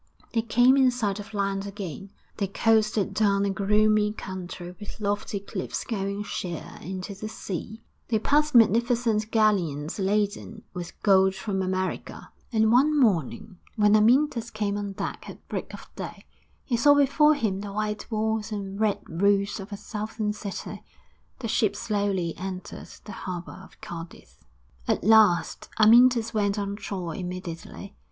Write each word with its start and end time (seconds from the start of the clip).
They 0.33 0.41
came 0.41 0.77
in 0.77 0.89
sight 0.89 1.19
of 1.19 1.31
land 1.31 1.67
again; 1.67 2.09
they 2.37 2.47
coasted 2.47 3.13
down 3.13 3.45
a 3.45 3.51
gloomy 3.51 4.13
country 4.13 4.75
with 4.79 4.99
lofty 4.99 5.39
cliffs 5.39 5.83
going 5.83 6.23
sheer 6.23 6.79
into 6.81 7.13
the 7.13 7.29
sea; 7.29 7.83
they 8.07 8.17
passed 8.17 8.55
magnificent 8.55 9.29
galleons 9.29 9.99
laden 9.99 10.63
with 10.73 10.99
gold 11.03 11.35
from 11.35 11.61
America; 11.61 12.31
and 12.51 12.71
one 12.71 12.99
morning, 12.99 13.59
when 13.75 13.95
Amyntas 13.95 14.49
came 14.49 14.75
on 14.75 14.93
deck 14.93 15.29
at 15.29 15.47
break 15.47 15.71
of 15.71 15.87
day, 15.95 16.25
he 16.65 16.75
saw 16.75 16.95
before 16.95 17.35
him 17.35 17.61
the 17.61 17.71
white 17.71 18.09
walls 18.09 18.51
and 18.51 18.79
red 18.79 19.01
roofs 19.07 19.59
of 19.59 19.71
a 19.71 19.77
southern 19.77 20.33
city. 20.33 20.81
The 21.37 21.47
ship 21.47 21.75
slowly 21.75 22.35
entered 22.37 22.89
the 23.05 23.11
harbour 23.11 23.61
of 23.63 23.79
Cadiz. 23.81 24.39
VIII 24.87 24.95
At 24.97 25.03
last! 25.03 25.69
Amyntas 25.77 26.33
went 26.33 26.57
on 26.57 26.77
shore 26.77 27.13
immediately. 27.15 27.93